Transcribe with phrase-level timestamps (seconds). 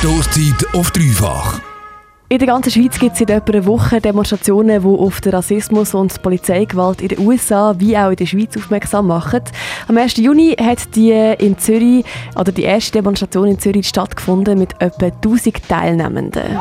[0.00, 1.60] Stoßzeit auf dreifach.
[2.30, 5.92] In der ganzen Schweiz gibt es seit etwa einer Woche Demonstrationen, die auf den Rassismus
[5.92, 9.42] und Polizeigewalt in den USA wie auch in der Schweiz aufmerksam machen.
[9.88, 10.16] Am 1.
[10.16, 15.68] Juni hat die in Zürich, oder die erste Demonstration in Zürich stattgefunden mit etwa 1000
[15.68, 16.58] Teilnehmenden.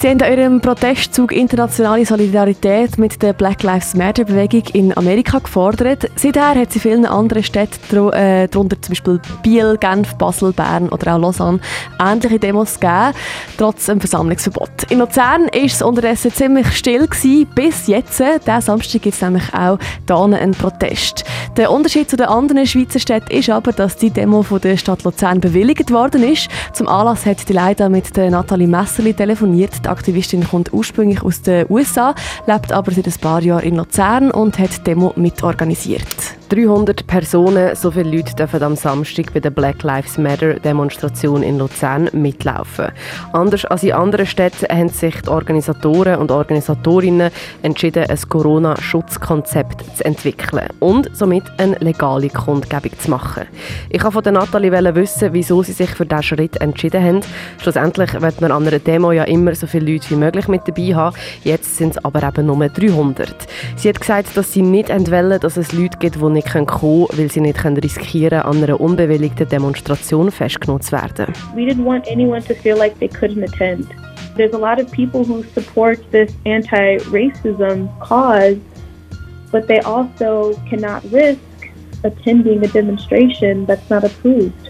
[0.00, 5.40] Sie haben an ihrem Protestzug internationale Solidarität mit der Black Lives Matter Bewegung in Amerika
[5.40, 6.08] gefordert.
[6.14, 11.16] Seither hat sie vielen anderen Städten, äh, darunter zum Beispiel Biel, Genf, Basel, Bern oder
[11.16, 11.58] auch Lausanne,
[12.00, 13.12] ähnliche Demos gegeben,
[13.56, 14.70] trotz einem Versammlungsverbot.
[14.88, 18.20] In Luzern war es unterdessen ziemlich still gewesen, bis jetzt.
[18.20, 21.24] Diesen Samstag gibt es nämlich auch hier einen Protest.
[21.56, 25.02] Der Unterschied zu den anderen Schweizer Städten ist aber, dass die Demo von der Stadt
[25.02, 26.48] Luzern bewilligt worden ist.
[26.72, 29.87] Zum Anlass hat die Leiter mit der Nathalie Messerli telefoniert.
[29.88, 32.14] Die Aktivistin kommt ursprünglich aus den USA,
[32.46, 36.37] lebt aber seit ein paar Jahren in Luzern und hat die Demo mitorganisiert.
[36.48, 41.58] 300 Personen, so viele Leute dürfen am Samstag bei der Black Lives Matter Demonstration in
[41.58, 42.86] Luzern mitlaufen.
[43.34, 50.04] Anders als in anderen Städten haben sich die Organisatoren und Organisatorinnen entschieden, ein Corona-Schutzkonzept zu
[50.06, 53.44] entwickeln und somit eine legale Kundgebung zu machen.
[53.90, 57.20] Ich wollte von Nathalie wissen, wieso sie sich für diesen Schritt entschieden haben.
[57.60, 60.94] Schlussendlich wird man an einer Demo ja immer so viele Leute wie möglich mit dabei
[60.94, 61.16] haben.
[61.44, 63.34] Jetzt sind es aber eben nur 300.
[63.76, 67.06] Sie hat gesagt, dass sie nicht wollen, dass es Leute gibt, die nicht kommen können,
[67.12, 71.26] weil sie nicht riskieren an einer unbewilligten Demonstration festgenommen zu werden.
[71.54, 73.86] We didn't want anyone to feel like they couldn't attend.
[74.36, 78.56] There's a lot of people who support this anti-racism cause,
[79.50, 81.40] but they also cannot risk
[82.04, 84.67] attending a demonstration that's not approved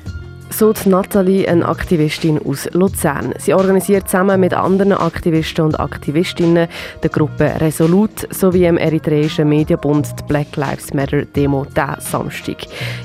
[0.59, 3.33] so Nathalie, eine Aktivistin aus Luzern.
[3.39, 6.67] Sie organisiert zusammen mit anderen Aktivisten und Aktivistinnen
[7.01, 12.57] der Gruppe Resolut sowie im eritreischen Medienbund die Black Lives Matter Demo diesen Samstag.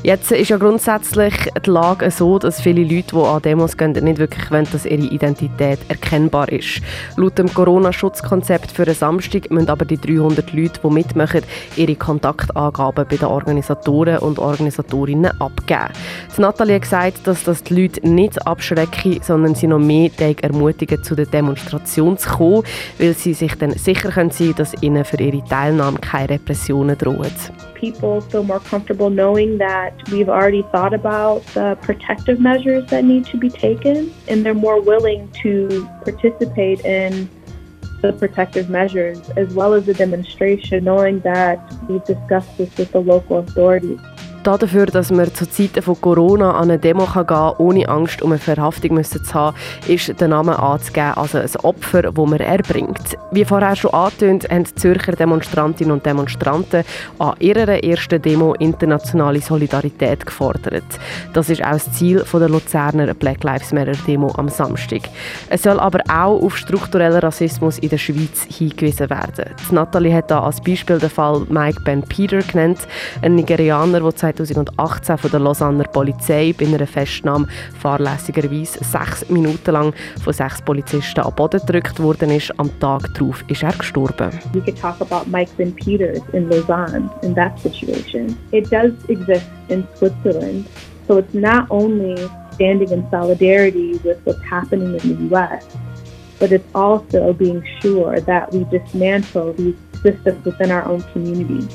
[0.01, 4.17] Jetzt ist ja grundsätzlich die Lage so, dass viele Leute, die an Demos gehen, nicht
[4.17, 6.81] wirklich wollen, dass ihre Identität erkennbar ist.
[7.17, 11.41] Laut dem Corona-Schutzkonzept für den Samstag müssen aber die 300 Leute, die mitmachen,
[11.75, 15.93] ihre Kontaktangaben bei den Organisatoren und Organisatorinnen abgeben.
[16.37, 20.09] Nathalie hat gesagt, dass dass das die Leute nicht abschrecken, sondern sie noch mehr
[20.41, 22.63] ermutigen, zu der Demonstration zu kommen,
[22.97, 27.31] weil sie sich dann sicher können dass ihnen für ihre Teilnahme keine Repressionen drohen.
[27.79, 33.25] People feel more comfortable knowing that we've already thought about the protective measures that need
[33.25, 37.27] to be taken, and they're more willing to participate in
[38.01, 42.99] the protective measures as well as the demonstration, knowing that we've discussed this with the
[42.99, 43.99] local authorities.
[44.43, 48.31] Dafür, dass man zu Zeiten von Corona an eine Demo gehen kann, ohne Angst um
[48.31, 49.55] eine Verhaftung müssen zu haben,
[49.87, 53.17] ist der Name anzugeben, also ein Opfer, das man erbringt.
[53.31, 56.83] Wie vorher schon angetönt, haben die Zürcher Demonstrantinnen und Demonstranten
[57.19, 60.83] an ihrer ersten Demo internationale Solidarität gefordert.
[61.33, 65.01] Das ist auch das Ziel der Luzerner Black Lives Matter Demo am Samstag.
[65.49, 69.45] Es soll aber auch auf strukturellen Rassismus in der Schweiz hingewiesen werden.
[69.71, 72.79] Nathalie hat da als Beispiel den Fall Mike Ben Peter genannt,
[73.21, 77.47] ein Nigerianer, der 2018 von der Lausanner Polizei bei einer Festnahme
[77.79, 82.51] fahrlässigerweise sechs Minuten lang von sechs Polizisten am Boden gedrückt worden ist.
[82.59, 84.31] Am Tag darauf ist er gestorben.
[84.53, 85.75] We could talk about Mike St.
[85.75, 88.35] Peters in Lausanne in that situation.
[88.51, 90.65] It does exist in Switzerland.
[91.07, 92.15] So it's not only
[92.53, 95.65] standing in solidarity with what's happening in the US,
[96.39, 101.67] but it's also being sure that we dismantle these systems within our own community.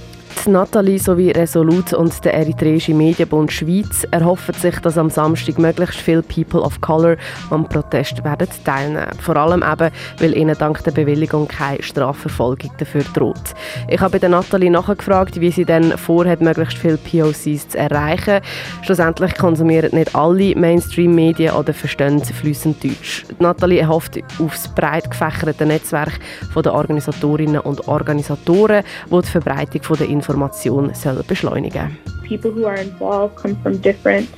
[0.47, 6.23] Nathalie sowie Resolut und der Eritreische Medienbund Schweiz erhoffen sich, dass am Samstag möglichst viele
[6.23, 7.17] People of Color
[7.51, 9.09] am Protest werden teilnehmen.
[9.21, 9.91] Vor allem eben,
[10.21, 13.55] weil ihnen dank der Bewilligung keine Strafverfolgung dafür droht.
[13.89, 18.41] Ich habe bei Nathalie nachgefragt, wie sie denn vorhat, möglichst viele POCs zu erreichen.
[18.83, 23.25] Schlussendlich konsumieren nicht alle Mainstream-Medien oder verstehen fließend Deutsch.
[23.39, 26.13] Nathalie hofft auf das breit gefächerte Netzwerk
[26.55, 31.97] der Organisatorinnen und Organisatoren, das die Verbreitung der Informationen Soll beschleunigen.
[32.25, 34.29] People who are involved come from different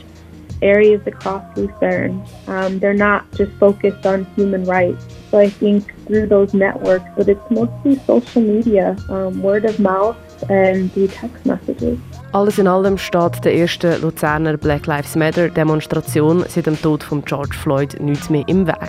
[0.62, 2.22] areas across Lucerne.
[2.46, 5.04] Um, they're not just focused on human rights.
[5.30, 10.16] So I think through those networks, but it's mostly social media, um, word of mouth,
[10.50, 11.98] and through text messages.
[12.32, 17.24] Alles in allem steht der ersten Luzerner Black Lives Matter Demonstration seit dem Tod von
[17.24, 18.88] George Floyd nichts mehr im Weg.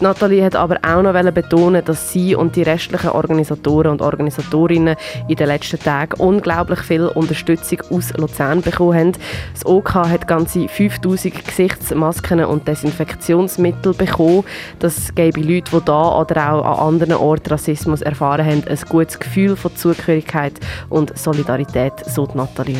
[0.00, 4.96] Nathalie hat aber auch noch betonen, dass sie und die restlichen Organisatoren und Organisatorinnen
[5.28, 9.12] in den letzten Tagen unglaublich viel Unterstützung aus Luzern bekommen haben.
[9.52, 14.42] Das OK hat ganze 5000 Gesichtsmasken und Desinfektionsmittel bekommen.
[14.80, 19.20] Das gebe Leute, die da oder auch an anderen Orten Rassismus erfahren haben, ein gutes
[19.20, 20.54] Gefühl von Zugehörigkeit
[20.88, 22.79] und Solidarität, so Nathalie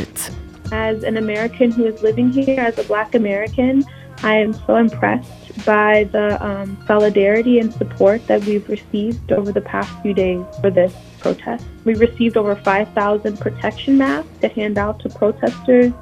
[0.73, 3.85] As an American who is living here, as a black American,
[4.23, 9.61] I am so impressed by the um, solidarity and support that we've received over the
[9.61, 11.65] past few days for this protest.
[11.85, 15.93] We received over 5,000 protection masks to hand out to protesters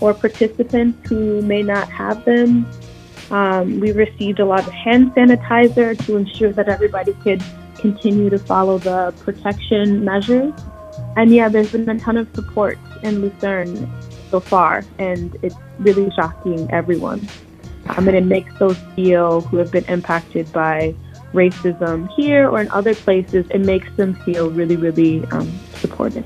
[0.00, 2.66] or participants who may not have them.
[3.30, 7.42] Um, we received a lot of hand sanitizer to ensure that everybody could
[7.78, 10.52] continue to follow the protection measures.
[11.16, 13.90] And yeah, there's been a ton of support in Lucerne
[14.30, 17.26] so far, and it's really shocking everyone.
[17.88, 20.94] Um, and it makes those feel who have been impacted by
[21.32, 26.24] racism here or in other places, it makes them feel really, really um, supported.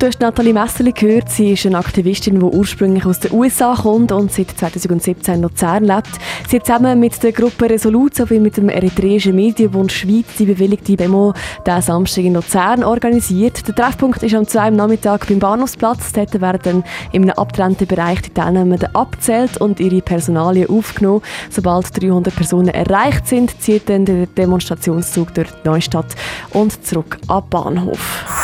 [0.00, 1.28] Du hast Nathalie Messerli gehört.
[1.28, 5.84] Sie ist eine Aktivistin, die ursprünglich aus den USA kommt und seit 2017 in Luzern
[5.84, 6.08] lebt.
[6.48, 10.96] Sie hat zusammen mit der Gruppe Resolut sowie mit dem Eritreischen Medienbund Schweiz die bewilligte
[10.96, 11.34] Demo
[11.66, 13.68] diesen Samstag in Luzern organisiert.
[13.68, 16.14] Der Treffpunkt ist am 2 am Nachmittag beim Bahnhofsplatz.
[16.14, 16.82] Dort werden
[17.12, 21.20] in einem abgetrennten Bereich die Teilnehmenden abzählt und ihre Personalien aufgenommen.
[21.50, 26.16] Sobald 300 Personen erreicht sind, zieht dann der Demonstrationszug durch die Neustadt
[26.54, 28.39] und zurück am Bahnhof.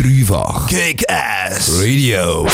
[0.00, 0.66] Drüwach.
[0.68, 2.46] Kick Ass Radio.